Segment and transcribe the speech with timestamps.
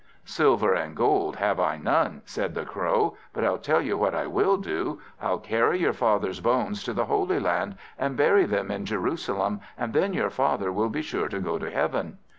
[0.19, 4.15] ~" "Silver and gold have I none," said the Crow, "but I'll tell you what
[4.15, 4.99] I will do.
[5.21, 9.93] I'll carry your father's bones to the Holy Land, and bury them in Jerusalem, and
[9.93, 12.17] then your father will be sure to go to heaven."